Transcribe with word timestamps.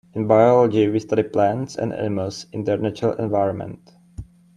In 0.15 0.25
biology 0.25 0.87
we 0.89 0.97
study 0.99 1.21
plants 1.21 1.75
and 1.75 1.93
animals 1.93 2.47
in 2.51 2.63
their 2.63 2.77
natural 2.79 3.13
environment. 3.17 3.93